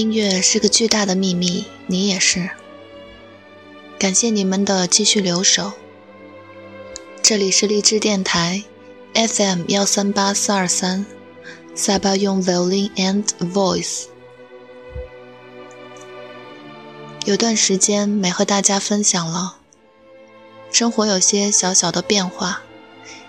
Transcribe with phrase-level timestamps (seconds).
[0.00, 2.48] 音乐是个巨大的秘密，你也是。
[3.98, 5.72] 感谢你们的继续留守。
[7.20, 8.64] 这里是荔枝电台
[9.12, 11.04] ，FM 幺三八四二三，
[11.74, 14.04] 萨巴用 violin and voice。
[17.26, 19.58] 有段时间没和大家分享了，
[20.72, 22.62] 生活有些小小的变化，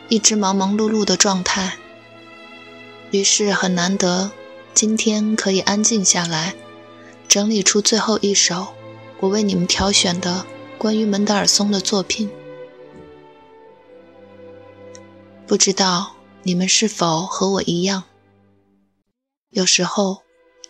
[0.07, 1.73] 一直忙忙碌碌的状态，
[3.11, 4.31] 于是很难得。
[4.73, 6.55] 今天可以安静下来，
[7.27, 8.67] 整理出最后一首
[9.19, 10.45] 我为你们挑选的
[10.77, 12.29] 关于门德尔松的作品。
[15.45, 18.03] 不知道你们是否和我一样，
[19.49, 20.23] 有时候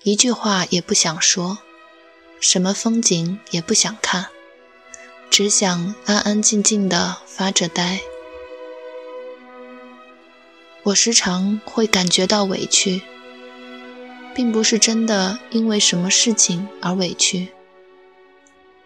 [0.03, 1.59] 一句话也不想说，
[2.39, 4.25] 什么风景也不想看，
[5.29, 8.01] 只想安安静静的发着呆。
[10.83, 13.03] 我时常会感觉到委屈。
[14.33, 17.49] 并不是真的因为什么事情而委屈，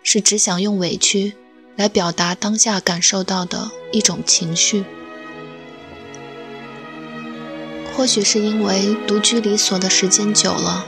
[0.03, 1.33] 是只想用委屈
[1.75, 4.83] 来表达当下感受到的一种情绪。
[7.95, 10.85] 或许是因为独居离所的时间久了，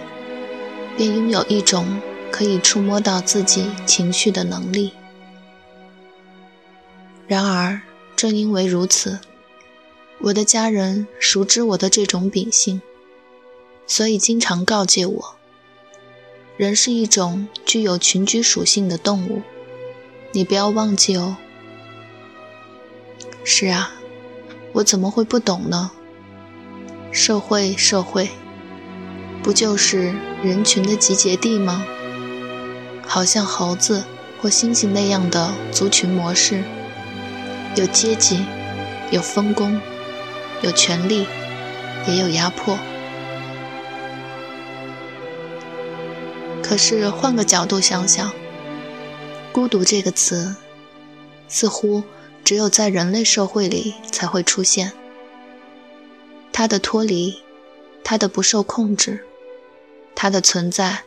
[0.98, 4.92] 便拥有一种可以触摸到自己情绪的能力。
[7.28, 7.82] 然而，
[8.16, 9.20] 正因为如此，
[10.20, 12.82] 我的家人熟知我的这种秉性。
[13.88, 15.36] 所以，经常告诫我：
[16.58, 19.42] 人是一种具有群居属性的动物，
[20.34, 21.38] 你不要忘记哦。
[23.46, 23.94] 是啊，
[24.74, 25.92] 我怎么会不懂呢？
[27.14, 28.30] 社会，社会，
[29.42, 31.86] 不就是人群的集结地吗？
[33.08, 34.04] 好像猴子
[34.42, 36.62] 或猩猩那样的族群模式，
[37.78, 38.44] 有阶级，
[39.12, 39.80] 有分工，
[40.62, 41.26] 有权力，
[42.06, 42.78] 也有压迫。
[46.68, 48.30] 可是换个角度想想，
[49.54, 50.54] 孤独这个词，
[51.48, 52.04] 似乎
[52.44, 54.92] 只有在人类社会里才会出现。
[56.52, 57.42] 它的脱离，
[58.04, 59.26] 它的不受控制，
[60.14, 61.04] 它的存在，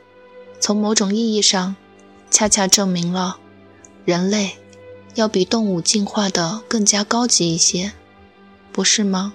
[0.61, 1.77] 从某种意义上，
[2.31, 3.39] 恰恰证明了
[4.07, 4.57] 人类
[5.17, 7.93] 要比动物进化的更加高级一些，
[8.73, 9.35] 不是吗？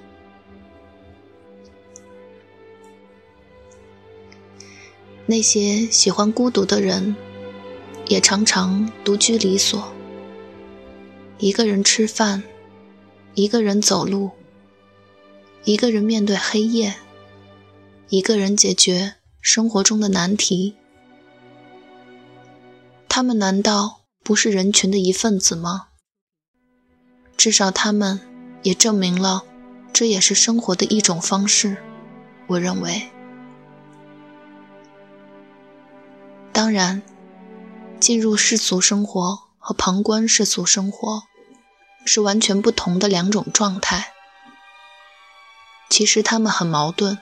[5.28, 7.16] 那些喜欢孤独的人，
[8.08, 9.92] 也常常独居离所，
[11.40, 12.44] 一个人吃饭，
[13.34, 14.30] 一个人走路，
[15.64, 16.94] 一个人面对黑夜，
[18.10, 20.76] 一个人解决生活中的难题。
[23.10, 25.88] 他们难道不是人群的一份子吗？
[27.36, 28.20] 至少他们
[28.62, 29.44] 也证明了，
[29.92, 31.78] 这也是生活的一种方式。
[32.46, 33.10] 我认为。
[36.56, 37.02] 当然，
[38.00, 41.24] 进入世俗生活和旁观世俗生活
[42.06, 44.14] 是完全不同的两种状态。
[45.90, 47.20] 其实他们很矛盾，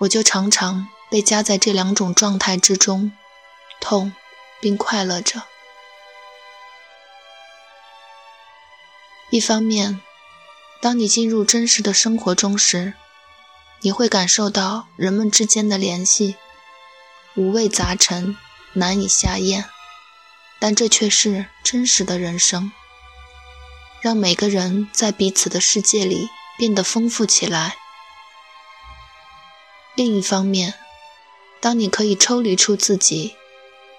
[0.00, 3.12] 我就常常被夹在这两种状态之中，
[3.80, 4.12] 痛
[4.60, 5.44] 并快乐着。
[9.30, 10.00] 一方面，
[10.82, 12.94] 当你进入真实的生活中时，
[13.82, 16.34] 你会感受到人们之间的联系。
[17.40, 18.36] 五味杂陈，
[18.74, 19.64] 难以下咽，
[20.58, 22.70] 但这却是真实的人生。
[24.02, 26.28] 让每个人在彼此的世界里
[26.58, 27.76] 变得丰富起来。
[29.94, 30.74] 另一方面，
[31.62, 33.36] 当你可以抽离出自己，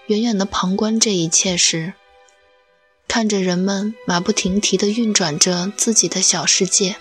[0.06, 1.94] 远远地旁观这一切时，
[3.08, 6.98] 看着人们马不停蹄地运转着自己的小世界，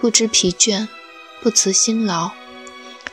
[0.00, 0.88] 不知疲倦，
[1.42, 2.30] 不辞辛劳。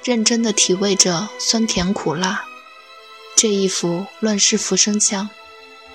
[0.04, 2.44] 认真地体味着酸甜苦辣，
[3.38, 5.30] 这一幅乱世浮生像，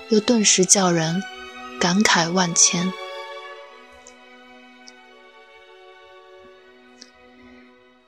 [0.09, 1.21] 又顿时叫人
[1.79, 2.91] 感慨万千。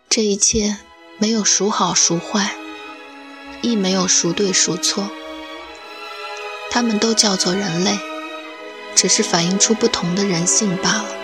[0.09, 0.77] 这一切
[1.19, 2.55] 没有孰好孰坏，
[3.61, 5.07] 亦没有孰对孰错，
[6.71, 7.99] 他们都叫做人类，
[8.95, 11.20] 只是反映出不同的人性罢了。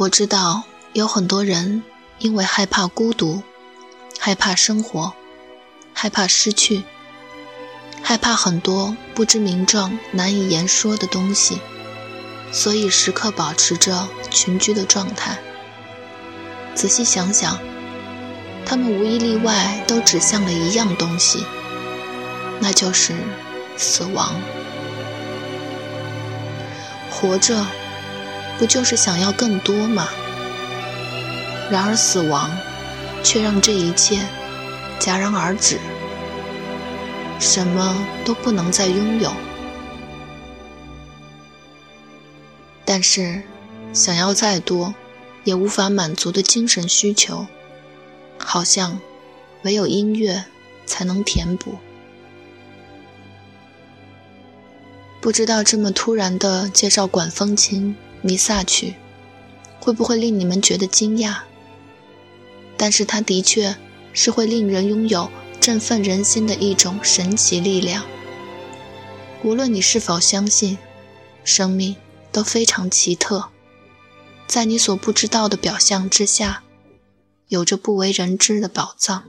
[0.00, 0.62] 我知道
[0.94, 1.82] 有很多人
[2.20, 3.42] 因为害怕孤独，
[4.18, 5.12] 害怕生活，
[5.92, 6.84] 害怕失去，
[8.02, 11.58] 害怕很多不知名状、难以言说的东西，
[12.50, 15.36] 所以时刻保持着群居的状态。
[16.74, 17.58] 仔细想想，
[18.64, 21.44] 他们无一例外都指向了一样东西，
[22.58, 23.14] 那就是
[23.76, 24.32] 死亡。
[27.10, 27.66] 活着。
[28.60, 30.06] 不就是想要更多吗？
[31.70, 32.54] 然而死亡，
[33.24, 34.20] 却让这一切
[35.00, 35.78] 戛然而止，
[37.38, 39.32] 什么都不能再拥有。
[42.84, 43.40] 但是，
[43.94, 44.94] 想要再多，
[45.44, 47.46] 也无法满足的精神需求，
[48.36, 49.00] 好像
[49.62, 50.44] 唯有音乐
[50.84, 51.78] 才能填补。
[55.18, 58.94] 不知道这么突然的介绍管风琴弥撒曲，
[59.80, 61.38] 会不会令你们觉得惊讶？
[62.76, 63.76] 但是它的确
[64.12, 65.30] 是会令人拥有
[65.60, 68.04] 振奋人心的一种神奇力量。
[69.42, 70.76] 无论你是否相信，
[71.44, 71.96] 生命
[72.30, 73.48] 都非常奇特，
[74.46, 76.62] 在你所不知道的表象之下，
[77.48, 79.24] 有着不为人知的宝藏。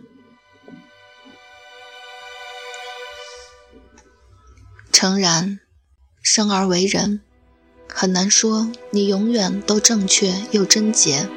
[4.91, 5.61] 诚然，
[6.21, 7.21] 生而为人，
[7.93, 11.29] 很难说你永远都正确又贞洁。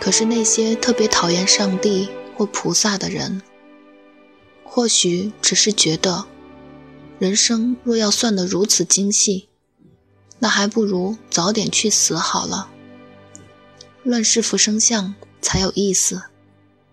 [0.00, 3.42] 可是那些特别讨厌上帝或菩萨的人，
[4.64, 6.26] 或许只是觉得，
[7.18, 9.48] 人生若要算得如此精细，
[10.38, 12.70] 那还不如早点去死好了。
[14.02, 16.22] 乱世浮生相才有意思，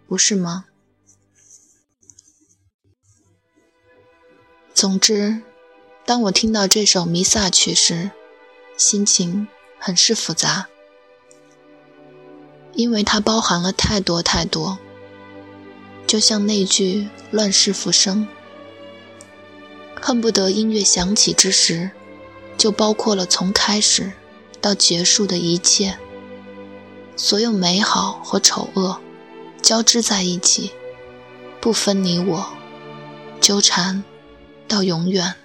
[0.08, 0.66] 不是吗？
[4.74, 5.42] 总之，
[6.08, 8.12] 当我听到这首弥撒曲时，
[8.78, 9.46] 心情
[9.78, 10.68] 很是复杂。
[12.76, 14.78] 因为它包含了太多太多，
[16.08, 18.26] 就像那句“乱世浮生”，
[20.02, 21.92] 恨不得音乐响起之时，
[22.58, 24.14] 就包括了从开始
[24.62, 25.98] 到结束的一切，
[27.18, 28.98] 所有美好和丑恶
[29.62, 30.72] 交织在一起，
[31.60, 32.48] 不分你我，
[33.42, 34.06] 纠缠
[34.70, 35.36] 到永远。